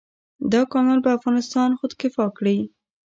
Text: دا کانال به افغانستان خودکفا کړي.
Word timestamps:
دا 0.51 0.61
کانال 0.71 0.99
به 1.03 1.09
افغانستان 1.17 1.69
خودکفا 1.79 2.25
کړي. 2.37 2.57